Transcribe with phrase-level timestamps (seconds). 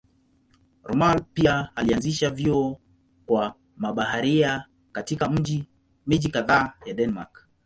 [0.83, 2.79] Rømer pia alianzisha vyuo
[3.25, 5.29] kwa mabaharia katika
[6.05, 7.47] miji kadhaa ya Denmark.